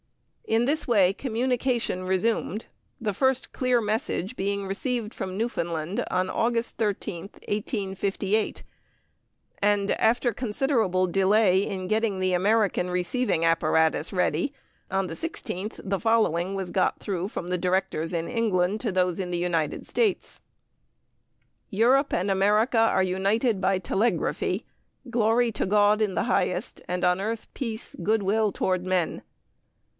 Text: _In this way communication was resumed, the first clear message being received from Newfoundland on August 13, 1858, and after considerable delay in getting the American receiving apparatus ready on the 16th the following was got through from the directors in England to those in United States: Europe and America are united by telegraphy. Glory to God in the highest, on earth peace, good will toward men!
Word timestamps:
_In 0.53 0.65
this 0.65 0.85
way 0.87 1.13
communication 1.13 1.99
was 2.01 2.09
resumed, 2.09 2.65
the 2.99 3.13
first 3.13 3.53
clear 3.53 3.79
message 3.79 4.35
being 4.35 4.65
received 4.65 5.13
from 5.13 5.37
Newfoundland 5.37 6.03
on 6.09 6.27
August 6.27 6.75
13, 6.77 7.29
1858, 7.47 8.63
and 9.61 9.91
after 9.91 10.33
considerable 10.33 11.05
delay 11.05 11.65
in 11.65 11.87
getting 11.87 12.19
the 12.19 12.33
American 12.33 12.89
receiving 12.89 13.45
apparatus 13.45 14.11
ready 14.11 14.53
on 14.89 15.05
the 15.05 15.13
16th 15.13 15.79
the 15.83 15.99
following 15.99 16.55
was 16.55 16.71
got 16.71 16.99
through 16.99 17.27
from 17.27 17.49
the 17.49 17.57
directors 17.57 18.11
in 18.11 18.27
England 18.27 18.81
to 18.81 18.91
those 18.91 19.19
in 19.19 19.31
United 19.31 19.85
States: 19.85 20.41
Europe 21.69 22.11
and 22.11 22.29
America 22.31 22.79
are 22.79 23.03
united 23.03 23.61
by 23.61 23.77
telegraphy. 23.77 24.65
Glory 25.09 25.51
to 25.51 25.65
God 25.67 26.01
in 26.01 26.15
the 26.15 26.23
highest, 26.23 26.81
on 26.89 27.21
earth 27.21 27.47
peace, 27.53 27.95
good 28.03 28.23
will 28.23 28.51
toward 28.51 28.83
men! 28.83 29.21